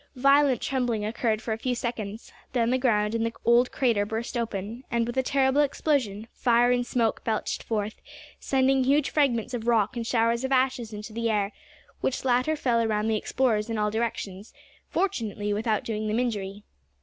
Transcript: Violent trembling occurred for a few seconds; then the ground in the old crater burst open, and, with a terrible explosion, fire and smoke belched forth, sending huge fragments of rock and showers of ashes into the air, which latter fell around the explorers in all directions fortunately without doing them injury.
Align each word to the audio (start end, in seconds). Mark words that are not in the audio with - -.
Violent 0.15 0.61
trembling 0.61 1.05
occurred 1.05 1.43
for 1.43 1.51
a 1.51 1.59
few 1.59 1.75
seconds; 1.75 2.33
then 2.53 2.71
the 2.71 2.79
ground 2.79 3.13
in 3.13 3.23
the 3.23 3.33
old 3.45 3.71
crater 3.71 4.03
burst 4.03 4.35
open, 4.35 4.83
and, 4.89 5.05
with 5.05 5.15
a 5.15 5.21
terrible 5.21 5.61
explosion, 5.61 6.27
fire 6.33 6.71
and 6.71 6.83
smoke 6.87 7.23
belched 7.23 7.61
forth, 7.61 8.01
sending 8.39 8.83
huge 8.85 9.11
fragments 9.11 9.53
of 9.53 9.67
rock 9.67 9.95
and 9.95 10.07
showers 10.07 10.43
of 10.43 10.51
ashes 10.51 10.91
into 10.91 11.13
the 11.13 11.29
air, 11.29 11.51
which 11.99 12.25
latter 12.25 12.55
fell 12.55 12.81
around 12.81 13.09
the 13.09 13.15
explorers 13.15 13.69
in 13.69 13.77
all 13.77 13.91
directions 13.91 14.55
fortunately 14.89 15.53
without 15.53 15.83
doing 15.83 16.07
them 16.07 16.17
injury. 16.17 16.63